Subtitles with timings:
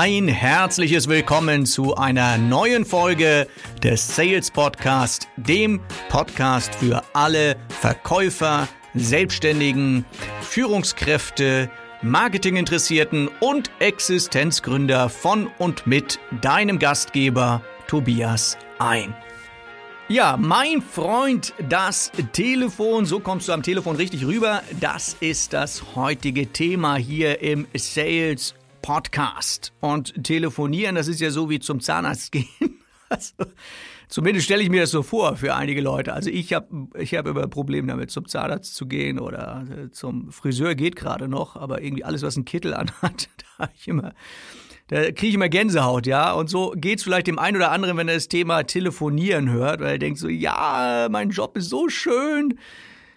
[0.00, 3.48] Ein herzliches Willkommen zu einer neuen Folge
[3.82, 10.04] des Sales Podcast, dem Podcast für alle Verkäufer, Selbstständigen,
[10.40, 11.68] Führungskräfte,
[12.02, 19.16] Marketinginteressierten und Existenzgründer von und mit deinem Gastgeber Tobias ein.
[20.06, 24.62] Ja, mein Freund, das Telefon, so kommst du am Telefon richtig rüber.
[24.78, 28.54] Das ist das heutige Thema hier im Sales
[28.88, 29.74] Podcast.
[29.80, 32.46] Und telefonieren, das ist ja so wie zum Zahnarzt gehen.
[33.10, 33.34] Also,
[34.08, 36.14] zumindest stelle ich mir das so vor für einige Leute.
[36.14, 40.32] Also ich habe ich hab immer Probleme damit, zum Zahnarzt zu gehen oder äh, zum
[40.32, 44.14] Friseur geht gerade noch, aber irgendwie alles, was einen Kittel anhat, da habe ich immer
[44.86, 46.32] da kriege ich immer Gänsehaut, ja.
[46.32, 49.92] Und so geht's vielleicht dem einen oder anderen, wenn er das Thema Telefonieren hört, weil
[49.92, 52.58] er denkt so, ja, mein Job ist so schön,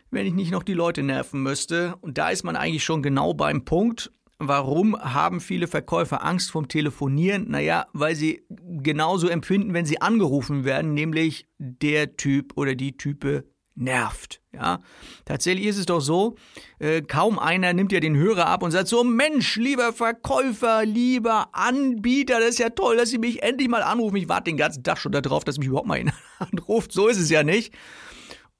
[0.09, 1.95] wenn ich nicht noch die Leute nerven müsste.
[2.01, 4.11] Und da ist man eigentlich schon genau beim Punkt.
[4.43, 7.45] Warum haben viele Verkäufer Angst vom Telefonieren?
[7.47, 13.45] Naja, weil sie genauso empfinden, wenn sie angerufen werden, nämlich der Typ oder die Type
[13.75, 14.41] nervt.
[14.51, 14.79] Ja,
[15.25, 16.35] tatsächlich ist es doch so,
[16.79, 21.49] äh, kaum einer nimmt ja den Hörer ab und sagt so, Mensch, lieber Verkäufer, lieber
[21.53, 24.15] Anbieter, das ist ja toll, dass Sie mich endlich mal anrufen.
[24.15, 26.91] Ich warte den ganzen Tag schon darauf, dass mich überhaupt mal jemand anruft.
[26.91, 27.73] So ist es ja nicht.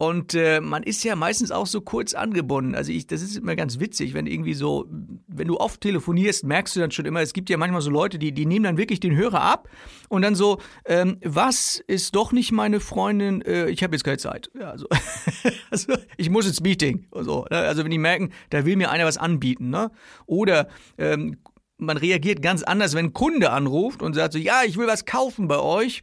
[0.02, 2.74] Und äh, man ist ja meistens auch so kurz angebunden.
[2.74, 4.88] Also ich, das ist immer ganz witzig, wenn irgendwie so,
[5.28, 8.18] wenn du oft telefonierst, merkst du dann schon immer, es gibt ja manchmal so Leute,
[8.18, 9.70] die, die nehmen dann wirklich den Hörer ab
[10.10, 14.18] und dann so, ähm, was ist doch nicht meine Freundin, äh, ich habe jetzt keine
[14.18, 14.50] Zeit.
[14.60, 14.88] Ja, also,
[15.70, 17.06] also ich muss ins Meeting.
[17.12, 17.58] Und so, ne?
[17.58, 19.70] Also wenn die merken, da will mir einer was anbieten.
[19.70, 19.92] Ne?
[20.26, 21.38] Oder ähm,
[21.78, 25.06] man reagiert ganz anders, wenn ein Kunde anruft und sagt so, ja, ich will was
[25.06, 26.02] kaufen bei euch.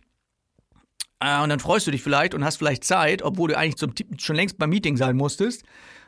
[1.20, 3.92] Äh, und dann freust du dich vielleicht und hast vielleicht Zeit, obwohl du eigentlich zum,
[4.18, 5.64] schon längst beim Meeting sein musstest.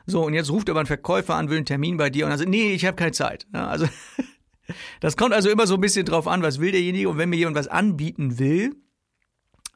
[0.06, 2.38] So, und jetzt ruft aber ein Verkäufer an, will einen Termin bei dir und dann
[2.38, 3.46] sagt, nee, ich habe keine Zeit.
[3.52, 3.86] Ja, also
[5.00, 7.08] das kommt also immer so ein bisschen drauf an, was will derjenige.
[7.08, 8.74] Und wenn mir jemand was anbieten will,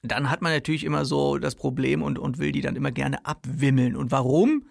[0.03, 3.25] dann hat man natürlich immer so das Problem und, und will die dann immer gerne
[3.25, 3.97] abwimmeln.
[3.97, 4.67] Und warum?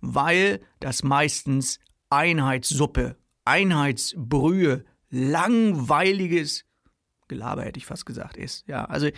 [0.00, 6.64] Weil das meistens Einheitssuppe, Einheitsbrühe, langweiliges
[7.28, 8.66] Gelaber hätte ich fast gesagt ist.
[8.68, 9.08] Ja, also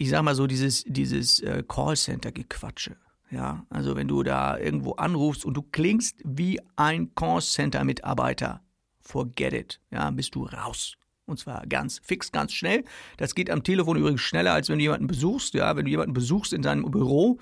[0.00, 2.96] ich sag mal so, dieses, dieses äh, Callcenter-Gequatsche.
[3.30, 8.62] Ja, also wenn du da irgendwo anrufst und du klingst wie ein Callcenter-Mitarbeiter,
[9.02, 9.80] forget it.
[9.90, 10.96] Ja, bist du raus.
[11.26, 12.84] Und zwar ganz fix, ganz schnell.
[13.18, 15.52] Das geht am Telefon übrigens schneller, als wenn du jemanden besuchst.
[15.52, 17.38] Ja, wenn du jemanden besuchst in seinem Büro,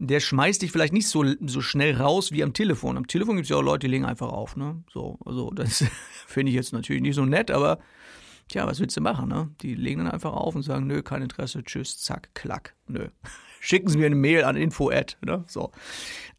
[0.00, 2.96] der schmeißt dich vielleicht nicht so, so schnell raus wie am Telefon.
[2.96, 4.56] Am Telefon gibt es ja auch Leute, die legen einfach auf.
[4.56, 4.82] Ne?
[4.92, 5.84] So, also das
[6.26, 7.78] finde ich jetzt natürlich nicht so nett, aber
[8.48, 9.50] Tja, was willst du machen, ne?
[9.62, 13.08] Die legen dann einfach auf und sagen, nö, kein Interesse, tschüss, zack, klack, nö.
[13.60, 15.42] Schicken Sie mir eine Mail an info -Ad, ne?
[15.46, 15.72] So.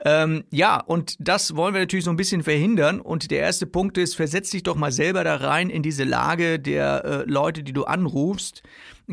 [0.04, 3.02] Ähm, ja, und das wollen wir natürlich so ein bisschen verhindern.
[3.02, 6.60] Und der erste Punkt ist, versetz dich doch mal selber da rein in diese Lage
[6.60, 8.62] der äh, Leute, die du anrufst.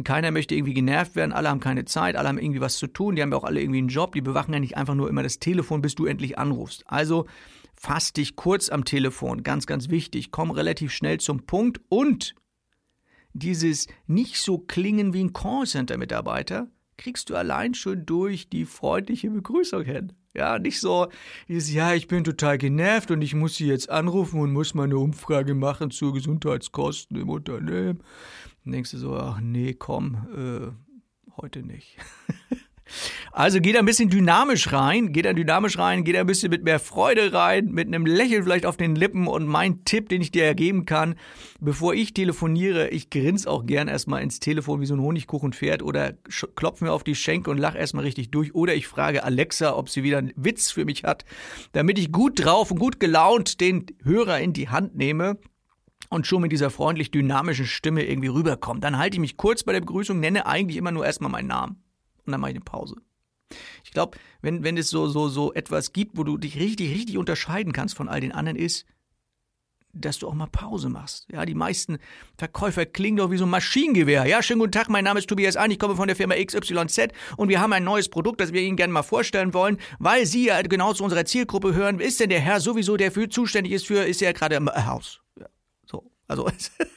[0.04, 3.16] Keiner möchte irgendwie genervt werden, alle haben keine Zeit, alle haben irgendwie was zu tun,
[3.16, 5.22] die haben ja auch alle irgendwie einen Job, die bewachen ja nicht einfach nur immer
[5.22, 6.84] das Telefon, bis du endlich anrufst.
[6.86, 7.26] Also
[7.76, 12.34] fass dich kurz am Telefon, ganz, ganz wichtig, komm relativ schnell zum Punkt und
[13.32, 19.84] dieses nicht so klingen wie ein Callcenter-Mitarbeiter, kriegst du allein schon durch die freundliche Begrüßung
[19.84, 20.12] hin.
[20.34, 21.08] Ja, nicht so,
[21.46, 24.96] ja, ich bin total genervt und ich muss sie jetzt anrufen und muss mal eine
[24.96, 28.02] Umfrage machen zu Gesundheitskosten im Unternehmen.
[28.64, 31.96] Dann denkst du so, ach nee, komm, äh, heute nicht.
[33.32, 36.78] Also geht ein bisschen dynamisch rein, geht da dynamisch rein, geht ein bisschen mit mehr
[36.78, 39.26] Freude rein, mit einem Lächeln vielleicht auf den Lippen.
[39.26, 41.14] Und mein Tipp, den ich dir ergeben kann,
[41.60, 46.12] bevor ich telefoniere, ich grinse auch gern erstmal ins Telefon wie so ein Honigkuchenpferd oder
[46.54, 48.54] klopfe mir auf die Schenke und lach erstmal richtig durch.
[48.54, 51.24] Oder ich frage Alexa, ob sie wieder einen Witz für mich hat,
[51.72, 55.38] damit ich gut drauf und gut gelaunt den Hörer in die Hand nehme
[56.10, 58.80] und schon mit dieser freundlich dynamischen Stimme irgendwie rüberkomme.
[58.80, 61.82] Dann halte ich mich kurz bei der Begrüßung, nenne eigentlich immer nur erstmal meinen Namen
[62.26, 62.96] und dann mache ich eine Pause.
[63.84, 67.18] Ich glaube, wenn, wenn es so, so, so etwas gibt, wo du dich richtig, richtig
[67.18, 68.86] unterscheiden kannst von all den anderen, ist,
[69.94, 71.26] dass du auch mal Pause machst.
[71.30, 71.98] Ja, die meisten
[72.38, 74.24] Verkäufer klingen doch wie so ein Maschinengewehr.
[74.24, 77.08] Ja, schönen guten Tag, mein Name ist Tobias Ein, ich komme von der Firma XYZ
[77.36, 80.46] und wir haben ein neues Produkt, das wir Ihnen gerne mal vorstellen wollen, weil Sie
[80.46, 82.00] ja genau zu unserer Zielgruppe hören.
[82.00, 85.20] Ist denn der Herr sowieso, der für zuständig ist für, ist er gerade im Haus?
[85.38, 85.46] Ja,
[85.84, 86.50] so, also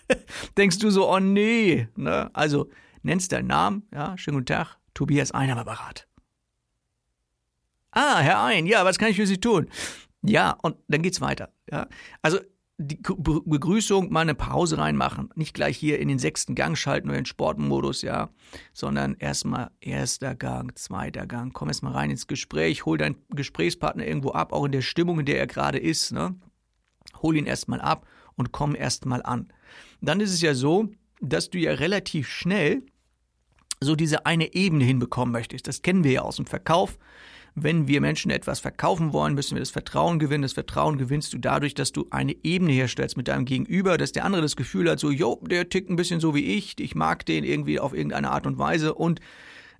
[0.58, 2.30] denkst du so, oh nee, ne?
[2.34, 2.70] Also
[3.04, 6.08] nennst deinen Namen, ja, schönen guten Tag, Tobias Ein am Apparat.
[7.92, 9.70] Ah, Herr Ein, ja, was kann ich für Sie tun?
[10.24, 11.54] Ja, und dann geht's weiter.
[11.70, 11.88] Ja.
[12.24, 12.40] Also
[12.78, 17.18] die Begrüßung mal eine Pause reinmachen, nicht gleich hier in den sechsten Gang schalten oder
[17.18, 18.30] in den Sportmodus, ja,
[18.74, 24.32] sondern erstmal erster Gang, zweiter Gang, komm erstmal rein ins Gespräch, hol deinen Gesprächspartner irgendwo
[24.32, 26.36] ab, auch in der Stimmung, in der er gerade ist, ne?
[27.22, 28.06] Hol ihn erstmal ab
[28.36, 29.54] und komm erstmal an.
[30.02, 30.90] dann ist es ja so,
[31.22, 32.84] dass du ja relativ schnell
[33.82, 35.68] so diese eine Ebene hinbekommen möchtest.
[35.68, 36.98] Das kennen wir ja aus dem Verkauf.
[37.58, 40.42] Wenn wir Menschen etwas verkaufen wollen, müssen wir das Vertrauen gewinnen.
[40.42, 44.26] Das Vertrauen gewinnst du dadurch, dass du eine Ebene herstellst mit deinem Gegenüber, dass der
[44.26, 47.26] andere das Gefühl hat, so, jo, der tickt ein bisschen so wie ich, ich mag
[47.26, 49.22] den irgendwie auf irgendeine Art und Weise und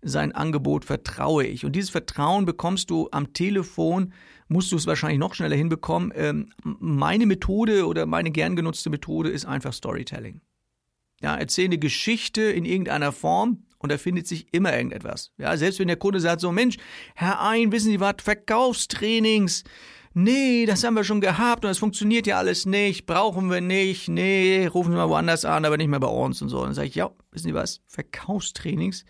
[0.02, 1.66] sein Angebot vertraue ich.
[1.66, 4.14] Und dieses Vertrauen bekommst du am Telefon,
[4.48, 6.14] musst du es wahrscheinlich noch schneller hinbekommen.
[6.16, 10.40] Ähm, meine Methode oder meine gern genutzte Methode ist einfach Storytelling.
[11.22, 15.32] Ja, erzähl eine Geschichte in irgendeiner Form und da findet sich immer irgendetwas.
[15.38, 16.78] Ja, selbst wenn der Kunde sagt so, Mensch,
[17.14, 19.64] Herr Ein, wissen Sie was, Verkaufstrainings,
[20.16, 24.08] nee, das haben wir schon gehabt und das funktioniert ja alles nicht, brauchen wir nicht,
[24.08, 26.58] nee, rufen Sie mal woanders an, aber nicht mehr bei uns und so.
[26.58, 29.06] Und dann sage ich, ja, wissen Sie was, Verkaufstrainings,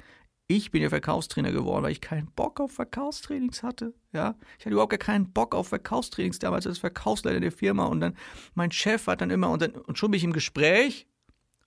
[0.47, 3.93] ich bin ja Verkaufstrainer geworden, weil ich keinen Bock auf Verkaufstrainings hatte.
[4.13, 8.01] Ja, ich hatte überhaupt gar keinen Bock auf Verkaufstrainings damals als Verkaufsleiter der Firma und
[8.01, 8.15] dann
[8.53, 11.07] mein Chef hat dann immer und dann und schon bin ich im Gespräch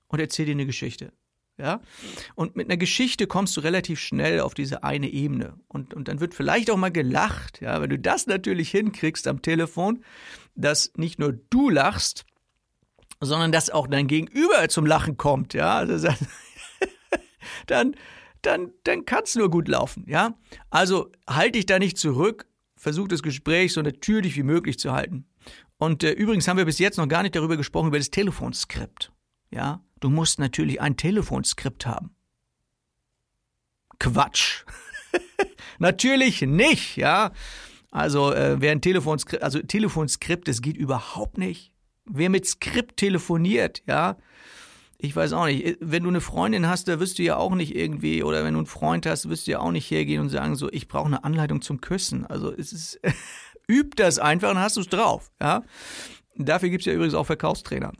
[0.09, 1.13] und erzähle dir eine Geschichte.
[1.59, 1.81] Ja?
[2.37, 5.55] Und mit einer Geschichte kommst du relativ schnell auf diese eine Ebene.
[5.67, 9.43] Und, und dann wird vielleicht auch mal gelacht, ja, wenn du das natürlich hinkriegst am
[9.43, 10.05] Telefon,
[10.55, 12.25] dass nicht nur du lachst,
[13.21, 15.79] sondern dass auch dein Gegenüber zum Lachen kommt, ja.
[15.79, 16.09] Also,
[17.67, 17.97] dann,
[18.43, 20.35] dann, dann kann es nur gut laufen, ja.
[20.71, 22.47] Also halte dich da nicht zurück,
[22.77, 25.27] versuch das Gespräch so natürlich wie möglich zu halten.
[25.79, 29.13] Und äh, übrigens haben wir bis jetzt noch gar nicht darüber gesprochen, über das Telefonskript.
[29.51, 32.15] Ja, du musst natürlich ein Telefonskript haben.
[33.99, 34.65] Quatsch.
[35.79, 37.33] natürlich nicht, ja.
[37.91, 41.73] Also, äh, wer ein Telefonskript, also Telefonskript, das geht überhaupt nicht.
[42.05, 44.17] Wer mit Skript telefoniert, ja,
[45.01, 47.77] ich weiß auch nicht, wenn du eine Freundin hast, da wirst du ja auch nicht
[47.77, 50.57] irgendwie, oder wenn du einen Freund hast, wirst du ja auch nicht hergehen und sagen,
[50.57, 52.27] so, ich brauche eine Anleitung zum Küssen.
[52.27, 53.01] Also es ist,
[53.71, 55.63] üb das einfach und hast du es drauf, ja.
[56.37, 57.93] Dafür gibt es ja übrigens auch Verkaufstrainer.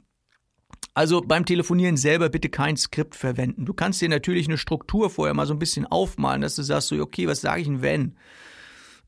[0.99, 3.63] Also beim Telefonieren selber bitte kein Skript verwenden.
[3.63, 6.89] Du kannst dir natürlich eine Struktur vorher mal so ein bisschen aufmalen, dass du sagst
[6.89, 8.17] so, okay, was sage ich denn wenn?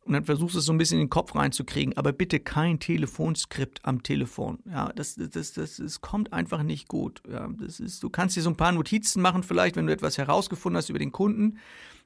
[0.05, 2.79] Und dann versuchst du es so ein bisschen in den Kopf reinzukriegen, aber bitte kein
[2.79, 4.59] Telefonskript am Telefon.
[4.71, 7.23] Ja, das, das, das, das, kommt einfach nicht gut.
[7.29, 10.17] Ja, das ist, du kannst dir so ein paar Notizen machen, vielleicht, wenn du etwas
[10.17, 11.57] herausgefunden hast über den Kunden,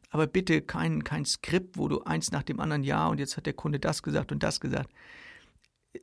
[0.10, 3.46] aber bitte kein, kein Skript, wo du eins nach dem anderen, ja, und jetzt hat
[3.46, 4.90] der Kunde das gesagt und das gesagt.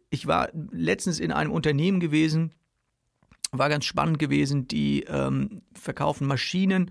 [0.08, 2.52] Ich war letztens in einem Unternehmen gewesen,
[3.52, 4.66] war ganz spannend gewesen.
[4.66, 6.90] Die ähm, verkaufen Maschinen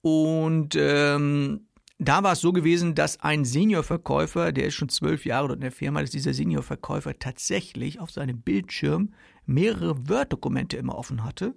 [0.00, 1.66] und ähm,
[1.98, 5.62] da war es so gewesen, dass ein Seniorverkäufer, der ist schon zwölf Jahre dort in
[5.62, 9.14] der Firma, dass dieser Seniorverkäufer tatsächlich auf seinem Bildschirm
[9.46, 11.54] mehrere Word-Dokumente immer offen hatte,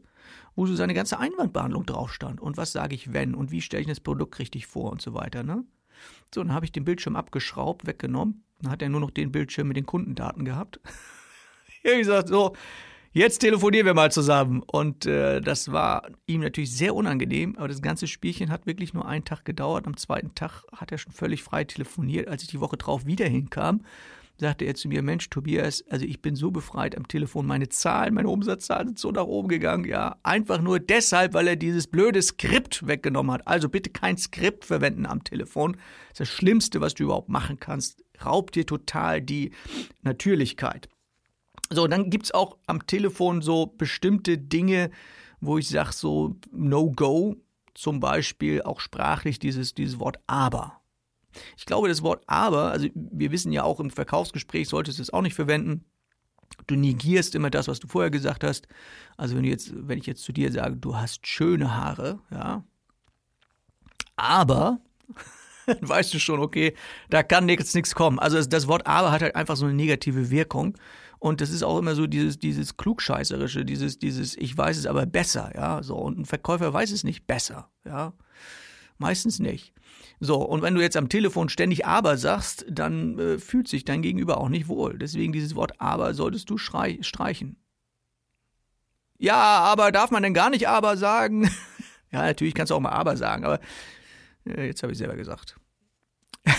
[0.56, 2.40] wo so seine ganze Einwandbehandlung drauf stand.
[2.40, 5.14] Und was sage ich wenn und wie stelle ich das Produkt richtig vor und so
[5.14, 5.44] weiter.
[5.44, 5.66] Ne?
[6.34, 8.46] So, dann habe ich den Bildschirm abgeschraubt, weggenommen.
[8.62, 10.80] Dann hat er nur noch den Bildschirm mit den Kundendaten gehabt.
[11.84, 12.56] ich gesagt, so,
[13.12, 14.62] jetzt telefonieren wir mal zusammen.
[14.66, 19.08] Und äh, das war ihm natürlich sehr unangenehm, aber das ganze Spielchen hat wirklich nur
[19.08, 19.88] einen Tag gedauert.
[19.88, 22.28] Am zweiten Tag hat er schon völlig frei telefoniert.
[22.28, 23.82] Als ich die Woche drauf wieder hinkam,
[24.40, 28.14] sagte er zu mir, Mensch, Tobias, also ich bin so befreit am Telefon, meine Zahlen,
[28.14, 30.16] meine Umsatzzahlen sind so nach oben gegangen, ja.
[30.24, 33.48] Einfach nur deshalb, weil er dieses blöde Skript weggenommen hat.
[33.48, 35.74] Also bitte kein Skript verwenden am Telefon.
[35.74, 35.82] Das
[36.12, 38.04] ist das Schlimmste, was du überhaupt machen kannst.
[38.24, 39.52] Raubt dir total die
[40.02, 40.90] Natürlichkeit.
[41.70, 44.90] So, dann gibt's auch am Telefon so bestimmte Dinge,
[45.40, 47.36] wo ich sage, so No-Go,
[47.74, 50.82] zum Beispiel auch sprachlich dieses, dieses Wort aber.
[51.58, 55.14] Ich glaube, das Wort aber, also wir wissen ja auch im Verkaufsgespräch solltest du es
[55.14, 55.86] auch nicht verwenden.
[56.68, 58.68] Du negierst immer das, was du vorher gesagt hast.
[59.16, 62.64] Also wenn du jetzt, wenn ich jetzt zu dir sage, du hast schöne Haare, ja,
[64.16, 64.80] aber
[65.68, 66.76] dann weißt du schon, okay,
[67.10, 68.20] da kann jetzt nichts kommen.
[68.20, 70.78] Also das Wort aber hat halt einfach so eine negative Wirkung.
[71.20, 75.06] Und das ist auch immer so dieses, dieses Klugscheißerische, dieses, dieses, ich weiß es aber
[75.06, 75.98] besser, ja, so.
[75.98, 78.14] Und ein Verkäufer weiß es nicht besser, ja.
[78.98, 79.74] Meistens nicht.
[80.22, 84.02] So, und wenn du jetzt am Telefon ständig aber sagst, dann äh, fühlt sich dein
[84.02, 84.98] Gegenüber auch nicht wohl.
[84.98, 87.56] Deswegen dieses Wort aber solltest du streichen.
[89.18, 91.50] Ja, aber darf man denn gar nicht aber sagen?
[92.12, 93.60] ja, natürlich kannst du auch mal aber sagen, aber
[94.46, 95.58] äh, jetzt habe ich selber gesagt.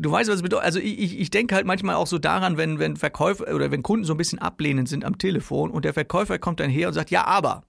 [0.00, 0.64] Du weißt, was es bedeutet.
[0.64, 4.04] Also ich, ich, denke halt manchmal auch so daran, wenn, wenn Verkäufer oder wenn Kunden
[4.04, 7.10] so ein bisschen ablehnend sind am Telefon und der Verkäufer kommt dann her und sagt,
[7.10, 7.64] ja, aber.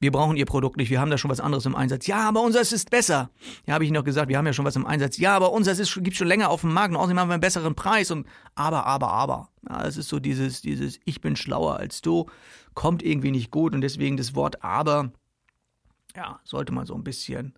[0.00, 2.06] Wir brauchen Ihr Produkt nicht, wir haben da schon was anderes im Einsatz.
[2.06, 3.30] Ja, aber unseres ist besser.
[3.66, 5.16] Ja, habe ich noch gesagt, wir haben ja schon was im Einsatz.
[5.16, 7.40] Ja, aber unseres ist, gibt schon länger auf dem Markt und außerdem haben wir einen
[7.40, 9.48] besseren Preis und aber, aber, aber.
[9.68, 12.26] Ja, es ist so dieses, dieses, ich bin schlauer als du,
[12.74, 15.12] kommt irgendwie nicht gut und deswegen das Wort aber,
[16.16, 17.54] ja, sollte man so ein bisschen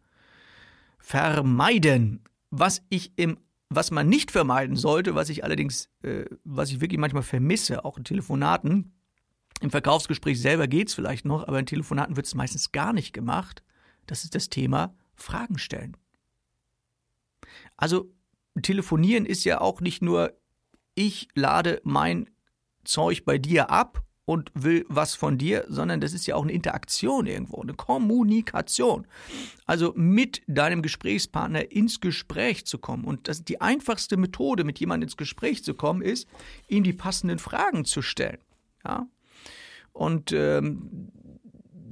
[0.99, 2.23] vermeiden.
[2.57, 7.01] Was ich im was man nicht vermeiden sollte, was ich allerdings, äh, was ich wirklich
[7.01, 8.93] manchmal vermisse, auch in Telefonaten,
[9.61, 13.13] Im Verkaufsgespräch selber geht es vielleicht noch, aber in Telefonaten wird es meistens gar nicht
[13.13, 13.63] gemacht.
[14.07, 15.97] Das ist das Thema Fragen stellen.
[17.77, 18.13] Also
[18.61, 20.37] telefonieren ist ja auch nicht nur,
[20.95, 22.29] ich lade mein
[22.85, 26.53] Zeug bei dir ab und will was von dir, sondern das ist ja auch eine
[26.53, 29.07] Interaktion irgendwo, eine Kommunikation.
[29.67, 33.05] Also mit deinem Gesprächspartner ins Gespräch zu kommen.
[33.05, 36.27] Und das, die einfachste Methode, mit jemandem ins Gespräch zu kommen, ist,
[36.69, 38.39] ihm die passenden Fragen zu stellen.
[38.85, 39.07] Ja?
[39.93, 41.11] Und ähm,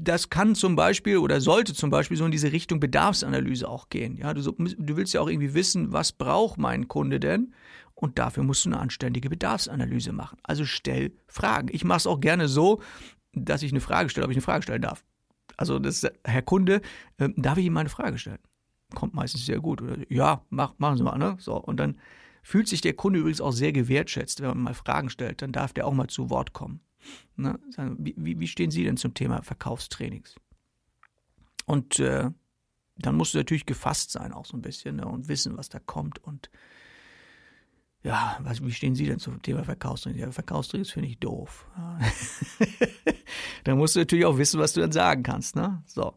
[0.03, 4.17] das kann zum Beispiel oder sollte zum Beispiel so in diese Richtung Bedarfsanalyse auch gehen.
[4.17, 7.53] Ja, du, du willst ja auch irgendwie wissen, was braucht mein Kunde denn?
[8.03, 10.37] Und dafür musst du eine anständige Bedarfsanalyse machen.
[10.43, 11.69] Also stell Fragen.
[11.71, 12.83] Ich mache es auch gerne so,
[13.33, 15.05] dass ich eine Frage stelle, ob ich eine Frage stellen darf.
[15.57, 16.81] Also das, Herr Kunde,
[17.19, 18.41] äh, darf ich Ihnen mal eine Frage stellen?
[18.93, 19.81] Kommt meistens sehr gut.
[19.81, 21.17] Oder, ja, mach, machen Sie mal.
[21.17, 21.37] Ne?
[21.39, 22.01] So, und dann
[22.43, 25.41] fühlt sich der Kunde übrigens auch sehr gewertschätzt, wenn man mal Fragen stellt.
[25.41, 26.81] Dann darf der auch mal zu Wort kommen.
[27.37, 27.57] Ne?
[27.99, 30.35] Wie, wie, stehen Sie denn zum Thema Verkaufstrainings?
[31.67, 32.31] Und äh,
[32.97, 35.07] dann musst du natürlich gefasst sein, auch so ein bisschen, ne?
[35.07, 36.19] und wissen, was da kommt.
[36.19, 36.51] Und
[38.05, 40.21] ja, was, wie stehen Sie denn zum Thema Verkaufstrainings?
[40.21, 41.67] Ja, Verkaufstrainings finde ich doof.
[43.65, 45.55] dann musst du natürlich auch wissen, was du dann sagen kannst.
[45.55, 45.83] Ne?
[45.87, 46.15] So.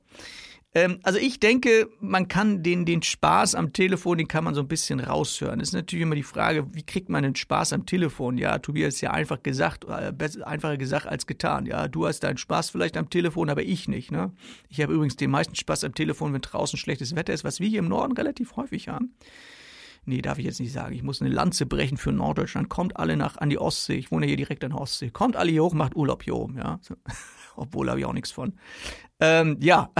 [0.75, 4.61] Ähm, also ich denke, man kann den, den Spaß am Telefon, den kann man so
[4.61, 5.59] ein bisschen raushören.
[5.59, 8.37] Das ist natürlich immer die Frage, wie kriegt man den Spaß am Telefon?
[8.37, 10.11] Ja, Tobias ist ja einfach gesagt, äh,
[10.43, 11.65] einfacher gesagt als getan.
[11.65, 14.11] Ja, du hast deinen Spaß vielleicht am Telefon, aber ich nicht.
[14.11, 14.33] Ne?
[14.69, 17.69] Ich habe übrigens den meisten Spaß am Telefon, wenn draußen schlechtes Wetter ist, was wir
[17.69, 19.13] hier im Norden relativ häufig haben.
[20.05, 20.93] Nee, darf ich jetzt nicht sagen.
[20.93, 22.69] Ich muss eine Lanze brechen für Norddeutschland.
[22.69, 23.95] Kommt alle nach an die Ostsee.
[23.95, 25.09] Ich wohne hier direkt an der Ostsee.
[25.09, 26.79] Kommt alle hier hoch, macht Urlaub hier oben, ja.
[27.55, 28.53] Obwohl habe ich auch nichts von.
[29.19, 29.91] Ähm, ja.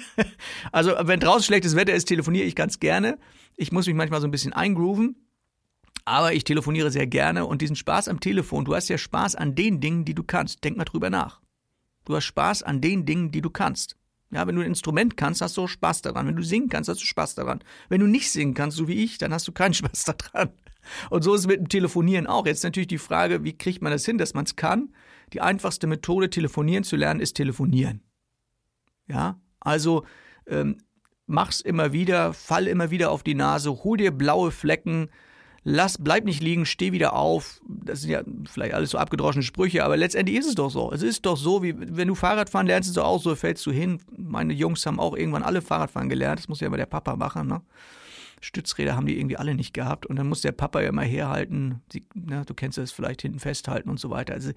[0.72, 3.18] also, wenn draußen schlechtes Wetter ist, telefoniere ich ganz gerne.
[3.56, 5.16] Ich muss mich manchmal so ein bisschen eingrooven.
[6.04, 9.54] Aber ich telefoniere sehr gerne und diesen Spaß am Telefon, du hast ja Spaß an
[9.54, 10.64] den Dingen, die du kannst.
[10.64, 11.42] Denk mal drüber nach.
[12.06, 13.96] Du hast Spaß an den Dingen, die du kannst.
[14.30, 16.26] Ja, wenn du ein Instrument kannst, hast du auch Spaß daran.
[16.26, 17.60] Wenn du singen kannst, hast du Spaß daran.
[17.88, 20.50] Wenn du nicht singen kannst, so wie ich, dann hast du keinen Spaß daran.
[21.10, 22.46] Und so ist es mit dem Telefonieren auch.
[22.46, 24.94] Jetzt natürlich die Frage, wie kriegt man das hin, dass man es kann?
[25.32, 28.02] Die einfachste Methode, telefonieren zu lernen, ist telefonieren.
[29.06, 30.04] Ja, also
[30.46, 30.78] ähm,
[31.26, 35.10] mach's immer wieder, fall immer wieder auf die Nase, hol dir blaue Flecken,
[35.68, 37.60] lass, bleib nicht liegen, steh wieder auf.
[37.68, 40.92] Das sind ja vielleicht alles so abgedroschene Sprüche, aber letztendlich ist es doch so.
[40.92, 43.70] Es ist doch so, wie wenn du Fahrradfahren lernst, ist es auch so, fällst du
[43.70, 44.00] hin.
[44.16, 46.40] Meine Jungs haben auch irgendwann alle Fahrradfahren gelernt.
[46.40, 47.62] Das muss ja immer der Papa machen, ne?
[48.40, 51.82] Stützräder haben die irgendwie alle nicht gehabt und dann muss der Papa ja immer herhalten.
[51.92, 54.34] Sie, na, du kennst das vielleicht hinten festhalten und so weiter.
[54.34, 54.52] Also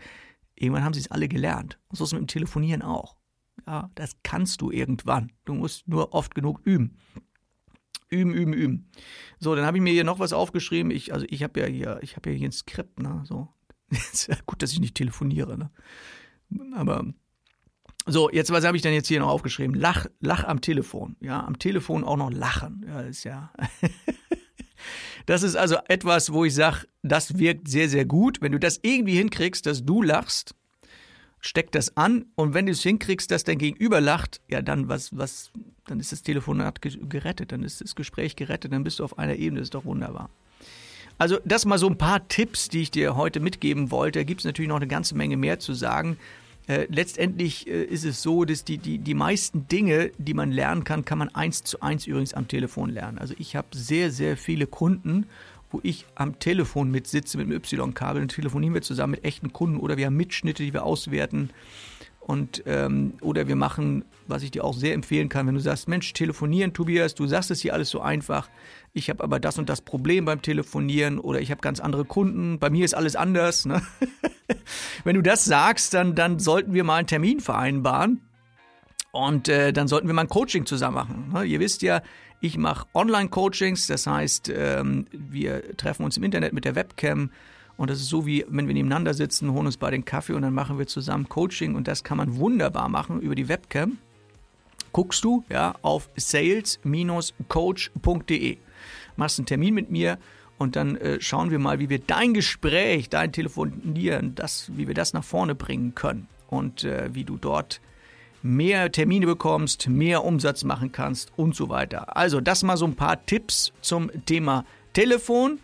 [0.53, 1.79] irgendwann haben sie es alle gelernt.
[1.89, 3.17] Und so ist es mit dem Telefonieren auch.
[3.65, 5.31] Ja, das kannst du irgendwann.
[5.45, 6.97] Du musst nur oft genug üben.
[8.11, 8.89] Üben, üben, üben.
[9.39, 10.91] So, dann habe ich mir hier noch was aufgeschrieben.
[10.91, 13.23] Ich, also ich habe ja hier, ich habe ja hier ein Skript, ne?
[13.25, 13.47] So.
[14.45, 15.71] gut, dass ich nicht telefoniere, ne?
[16.75, 17.05] Aber
[18.07, 19.75] so, jetzt was habe ich denn jetzt hier noch aufgeschrieben?
[19.75, 21.15] Lach, lach am Telefon.
[21.19, 22.85] Ja, am Telefon auch noch lachen.
[22.87, 23.53] Ja, ist ja.
[25.25, 28.41] das ist also etwas, wo ich sage, das wirkt sehr, sehr gut.
[28.41, 30.55] Wenn du das irgendwie hinkriegst, dass du lachst,
[31.41, 35.15] steck das an und wenn du es hinkriegst, dass dein Gegenüber lacht, ja, dann was,
[35.17, 35.51] was,
[35.87, 39.35] dann ist das Telefonat gerettet, dann ist das Gespräch gerettet, dann bist du auf einer
[39.35, 40.29] Ebene, das ist doch wunderbar.
[41.17, 44.19] Also das mal so ein paar Tipps, die ich dir heute mitgeben wollte.
[44.19, 46.17] Da gibt es natürlich noch eine ganze Menge mehr zu sagen.
[46.67, 50.83] Äh, letztendlich äh, ist es so, dass die, die, die meisten Dinge, die man lernen
[50.83, 53.17] kann, kann man eins zu eins übrigens am Telefon lernen.
[53.17, 55.27] Also ich habe sehr, sehr viele Kunden
[55.71, 59.53] wo ich am Telefon mit sitze mit dem Y-Kabel und telefonieren wir zusammen mit echten
[59.53, 61.49] Kunden oder wir haben Mitschnitte, die wir auswerten.
[62.19, 65.87] Und ähm, oder wir machen, was ich dir auch sehr empfehlen kann, wenn du sagst,
[65.87, 68.47] Mensch, telefonieren, Tobias, du sagst es hier alles so einfach.
[68.93, 72.59] Ich habe aber das und das Problem beim Telefonieren oder ich habe ganz andere Kunden.
[72.59, 73.65] Bei mir ist alles anders.
[73.65, 73.81] Ne?
[75.03, 78.21] wenn du das sagst, dann, dann sollten wir mal einen Termin vereinbaren.
[79.11, 81.31] Und äh, dann sollten wir mal ein Coaching zusammen machen.
[81.33, 81.43] Ne?
[81.43, 82.01] Ihr wisst ja,
[82.41, 87.29] ich mache Online-Coachings, das heißt, ähm, wir treffen uns im Internet mit der Webcam
[87.77, 90.41] und das ist so wie, wenn wir nebeneinander sitzen, holen uns bei den Kaffee und
[90.41, 93.99] dann machen wir zusammen Coaching und das kann man wunderbar machen über die Webcam.
[94.91, 98.57] Guckst du ja auf sales-coach.de,
[99.15, 100.17] machst einen Termin mit mir
[100.57, 104.95] und dann äh, schauen wir mal, wie wir dein Gespräch, dein Telefonieren, das, wie wir
[104.95, 107.81] das nach vorne bringen können und äh, wie du dort
[108.41, 112.15] mehr Termine bekommst, mehr Umsatz machen kannst und so weiter.
[112.15, 115.59] Also das mal so ein paar Tipps zum Thema Telefon.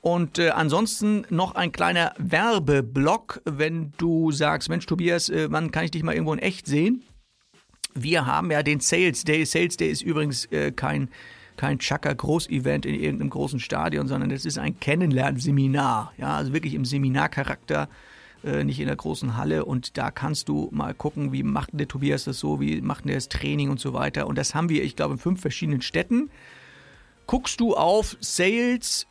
[0.00, 5.84] Und äh, ansonsten noch ein kleiner Werbeblock, wenn du sagst, Mensch Tobias, äh, wann kann
[5.84, 7.02] ich dich mal irgendwo in echt sehen?
[7.94, 9.44] Wir haben ja den Sales Day.
[9.44, 11.10] Sales Day ist übrigens äh, kein
[11.58, 16.12] kein Chaka Groß-Event in irgendeinem großen Stadion, sondern das ist ein Kennenlernseminar.
[16.16, 17.88] Ja, also wirklich im Seminarcharakter
[18.44, 19.64] äh, nicht in der großen Halle.
[19.64, 23.14] Und da kannst du mal gucken, wie macht der Tobias das so, wie macht der
[23.14, 24.26] das Training und so weiter.
[24.26, 26.30] Und das haben wir, ich glaube, in fünf verschiedenen Städten.
[27.26, 29.10] Guckst du auf sales-day.de,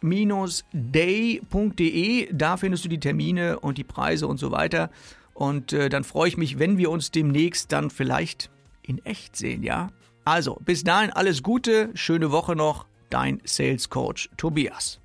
[2.34, 4.90] da findest du die Termine und die Preise und so weiter.
[5.36, 8.50] Und äh, dann freue ich mich, wenn wir uns demnächst dann vielleicht
[8.82, 9.92] in echt sehen, ja?
[10.26, 15.00] Also, bis dahin alles Gute, schöne Woche noch, dein Sales Coach Tobias.